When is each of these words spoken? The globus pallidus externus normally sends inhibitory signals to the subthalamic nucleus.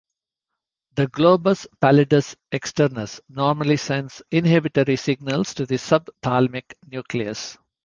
The 0.95 1.05
globus 1.09 1.67
pallidus 1.79 2.35
externus 2.51 3.19
normally 3.29 3.77
sends 3.77 4.23
inhibitory 4.31 4.95
signals 4.95 5.53
to 5.53 5.67
the 5.67 5.75
subthalamic 5.75 6.73
nucleus. 6.87 7.55